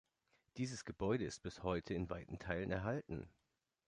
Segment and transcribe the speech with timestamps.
[0.57, 3.29] Dieses Gebäude ist bis heute in weiten Teilen erhalten.